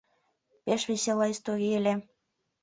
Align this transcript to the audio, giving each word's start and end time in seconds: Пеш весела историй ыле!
Пеш 0.63 0.81
весела 0.89 1.25
историй 1.33 1.75
ыле! 1.79 1.93